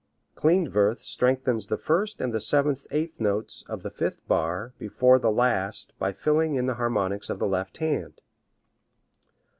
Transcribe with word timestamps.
Klindworth 0.33 1.03
strengthens 1.03 1.67
the 1.67 1.77
first 1.77 2.21
and 2.21 2.33
the 2.33 2.39
seventh 2.39 2.87
eighth 2.89 3.19
notes 3.19 3.63
of 3.69 3.83
the 3.83 3.91
fifth 3.91 4.27
bar 4.27 4.73
before 4.79 5.19
the 5.19 5.29
last 5.29 5.93
by 5.99 6.11
filling 6.11 6.55
in 6.55 6.65
the 6.65 6.73
harmonics 6.81 7.29
of 7.29 7.37
the 7.37 7.45
left 7.45 7.77
hand. 7.77 8.19